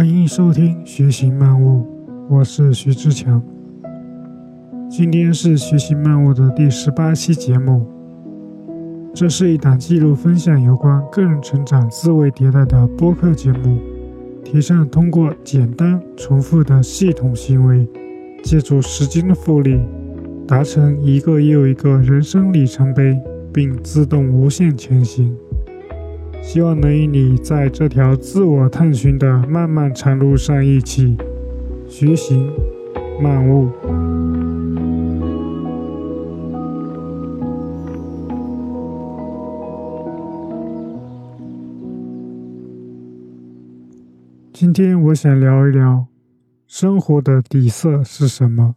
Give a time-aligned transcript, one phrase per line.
[0.00, 1.82] 欢迎收听《学习漫悟》，
[2.30, 3.42] 我是徐志强。
[4.88, 7.86] 今天是《学习漫悟》的第十八期节目。
[9.12, 13.78] 这是一档记录分享有关个人成长、思维迭代的播客节目，
[14.42, 17.86] 提倡通过简单重复的系统行为，
[18.42, 19.78] 借助时间的复利，
[20.48, 23.20] 达成一个又一个人生里程碑，
[23.52, 25.36] 并自动无限前行。
[26.42, 31.16] 希望能与你在这条自我探寻的漫漫长路上一起
[31.88, 32.34] 学习
[33.20, 33.70] 漫悟。
[44.52, 46.06] 今天我想聊一聊
[46.66, 48.74] 生活的底色是什么。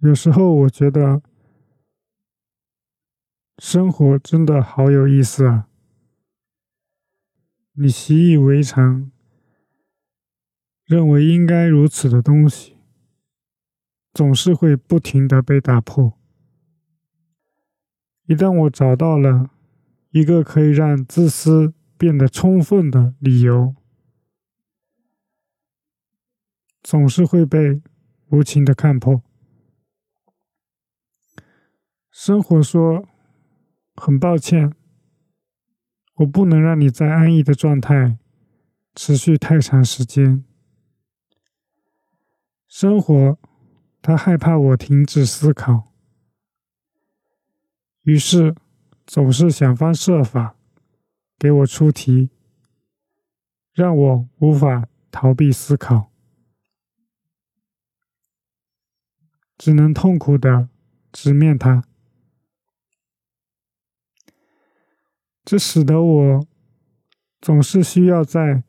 [0.00, 1.22] 有时候我觉得。
[3.58, 5.68] 生活真的好有意思啊！
[7.74, 9.12] 你习以为常、
[10.84, 12.76] 认为应该如此的东西，
[14.12, 16.18] 总是会不停的被打破。
[18.26, 19.50] 一旦我找到了
[20.10, 23.76] 一个可以让自私变得充分的理由，
[26.82, 27.80] 总是会被
[28.30, 29.22] 无情的看破。
[32.10, 33.08] 生活说。
[33.96, 34.74] 很抱歉，
[36.14, 38.18] 我不能让你在安逸的状态
[38.94, 40.44] 持续太长时间。
[42.68, 43.38] 生活，
[44.02, 45.92] 他害怕我停止思考，
[48.02, 48.54] 于是
[49.06, 50.56] 总是想方设法
[51.38, 52.30] 给我出题，
[53.72, 56.10] 让我无法逃避思考，
[59.56, 60.68] 只能痛苦的
[61.12, 61.84] 直面它。
[65.44, 66.46] 这使得我
[67.40, 68.64] 总是需要在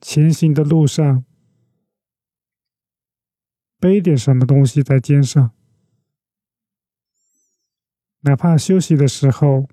[0.00, 1.24] 前行的路上
[3.78, 5.52] 背点什么东西在肩上，
[8.20, 9.66] 哪怕休息的时候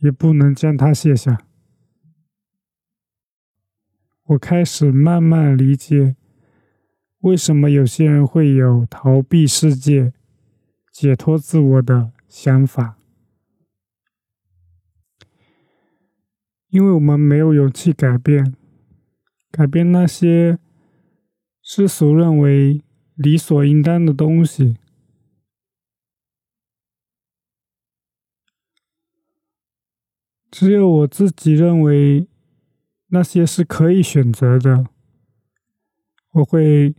[0.00, 1.38] 也不能将它卸下。
[4.24, 6.16] 我开始慢慢理解，
[7.20, 10.12] 为什么有些人会有逃避世界、
[10.92, 12.97] 解脱自我的想法。
[16.70, 18.54] 因为我们没有勇气改变，
[19.50, 20.58] 改变那些
[21.62, 22.82] 世俗认为
[23.14, 24.76] 理所应当的东西。
[30.50, 32.26] 只有我自己认为
[33.08, 34.86] 那些是可以选择的，
[36.32, 36.94] 我会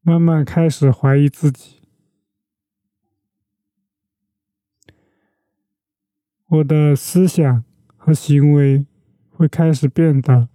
[0.00, 1.77] 慢慢开始怀疑自己。
[6.48, 7.62] 我的思想
[7.96, 8.86] 和行为
[9.28, 10.48] 会开始变得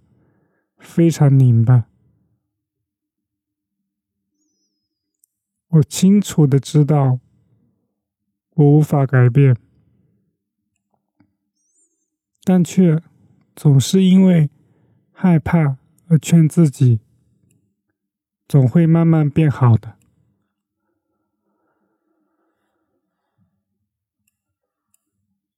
[0.76, 1.86] 非常拧巴。
[5.68, 7.20] 我清楚的知道，
[8.54, 9.56] 我无法改变，
[12.42, 13.00] 但却
[13.54, 14.50] 总是因为
[15.12, 15.78] 害怕
[16.08, 16.98] 而劝自己，
[18.48, 19.93] 总会慢慢变好的。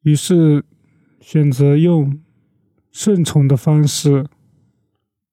[0.06, 0.65] 于是，
[1.21, 2.22] 选择用
[2.93, 4.28] 顺从的方式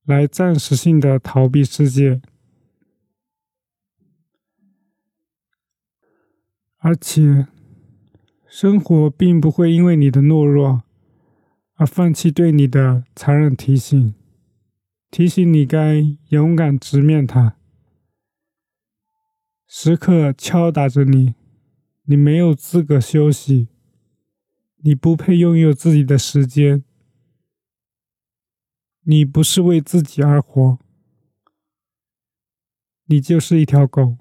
[0.04, 2.24] 来暂时性的逃避世界，
[6.80, 7.46] 而且，
[8.48, 10.82] 生活并不会因为你的懦弱
[11.76, 14.16] 而放弃对你的残忍提醒，
[15.12, 17.58] 提醒你该勇敢直面它，
[19.68, 21.36] 时刻敲打着你，
[22.06, 23.68] 你没有资格休息。
[24.86, 26.84] 你不配拥有自己的时间，
[29.04, 30.78] 你不是为自己而活，
[33.06, 34.18] 你就是一条狗。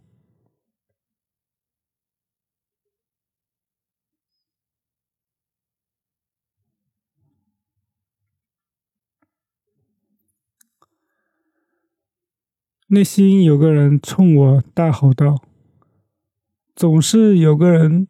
[12.86, 15.42] 内心有个人冲我大吼道
[16.76, 18.06] ：“总是有个人。”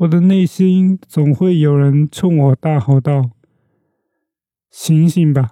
[0.00, 3.32] 我的内心总会有人冲我大吼道
[4.72, 5.50] ：“醒醒吧！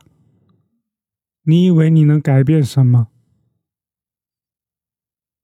[1.43, 3.09] 你以为你能改变什么？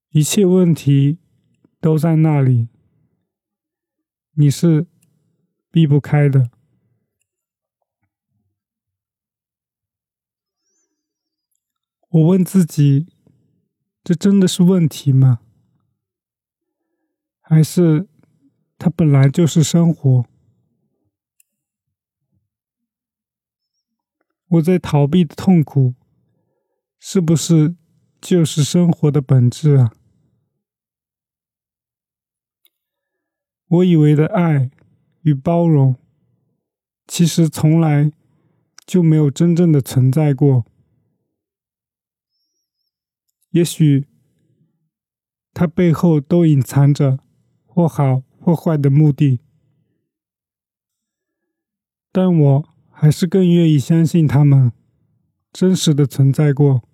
[0.09, 1.19] 一切问题
[1.83, 2.71] 都在那里，
[4.37, 4.87] 你是
[5.71, 6.51] 避不开的。”
[12.09, 13.09] 我问自己：
[14.03, 15.41] 这真的是问题吗？
[17.43, 18.09] 还是
[18.85, 20.27] 它本来就是生活？
[24.49, 25.95] 我在逃避的痛苦，
[26.99, 27.77] 是不是
[28.21, 29.91] 就是生活的本质啊？
[33.69, 34.71] 我以为的爱
[35.23, 35.97] 与包容，
[37.07, 38.13] 其实从来
[38.85, 40.67] 就没有真正的存在过。
[43.49, 44.07] 也许，
[45.55, 47.19] 它背后都隐藏着
[47.65, 49.41] 或好或坏的目的，
[52.12, 52.75] 但我。
[52.96, 54.73] 还是更愿意相信他们
[55.52, 56.88] 真实的存在过。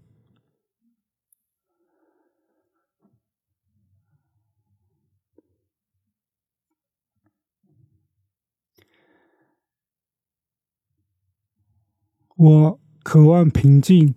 [12.35, 14.15] 我渴望平静，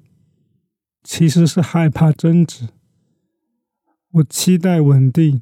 [1.03, 2.68] 其实是害怕争执；
[4.12, 5.41] 我期待稳定，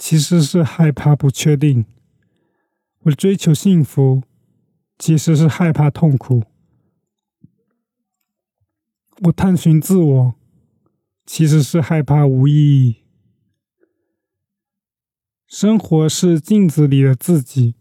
[0.00, 1.84] 其实是害怕不确定；
[3.00, 4.22] 我追求幸福。
[4.98, 6.44] 其实是害怕痛苦，
[9.22, 10.34] 我探寻自我，
[11.24, 12.96] 其实是害怕无意义。
[15.46, 17.76] 生活是镜子里的自己，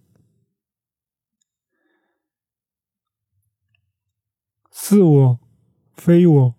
[4.72, 5.40] 似我
[5.94, 6.56] 非我，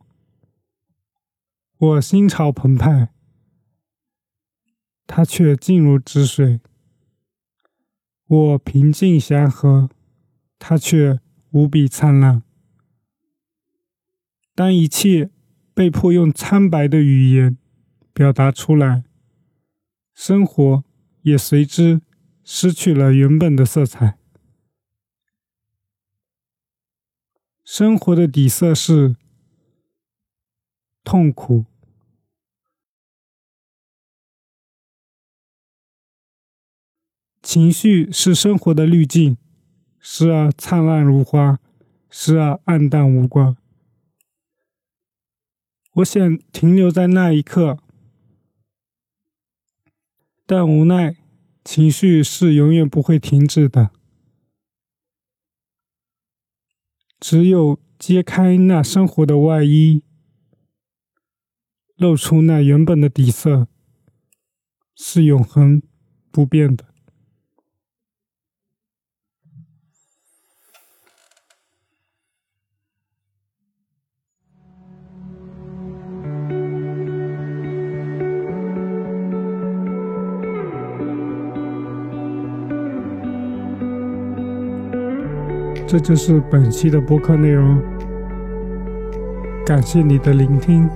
[1.78, 3.14] 我心潮澎湃，
[5.12, 6.60] 它却静如止水；
[8.28, 9.90] 我平静祥和。
[10.56, 11.18] 他却
[11.52, 12.42] 无比灿烂。
[14.54, 15.30] 当一切
[15.72, 17.56] 被迫用苍白的语言
[18.12, 19.02] 表达出来，
[20.14, 20.84] 生活
[21.22, 22.02] 也随之
[22.44, 24.18] 失去了原本的色彩。
[27.64, 29.16] 生活的底色是
[31.02, 31.64] 痛苦，
[37.52, 39.36] 情绪是生活的滤镜。
[39.98, 41.58] 时而灿烂如花，
[42.08, 43.56] 时而黯淡无光。
[45.94, 47.78] 我想停留在那一刻，
[50.46, 51.16] 但无奈，
[51.64, 53.90] 情绪是永远不会停止的。
[57.18, 60.04] 只有揭开那生活的外衣，
[61.96, 63.66] 露出那原本的底色，
[64.94, 65.82] 是永恒
[66.30, 66.89] 不变的。
[85.90, 87.82] 这就是本期的播客内容，
[89.66, 90.88] 感谢你的聆听，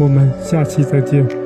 [0.00, 1.41] 我们下期再见。